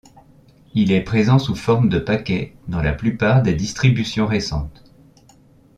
Il 0.73 0.91
est 0.91 1.03
présent 1.03 1.37
sous 1.37 1.53
forme 1.55 1.87
de 1.87 1.99
paquets 1.99 2.55
dans 2.67 2.81
la 2.81 2.91
plupart 2.91 3.43
des 3.43 3.53
distributions 3.53 4.25
récentes. 4.25 4.83